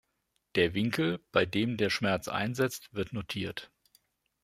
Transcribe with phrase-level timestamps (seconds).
[0.55, 3.69] Der Winkel, bei dem der Schmerz einsetzt, wird notiert.